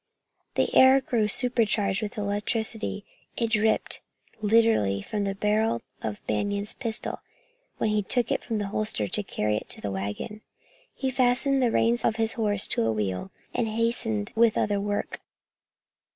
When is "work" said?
14.81-15.21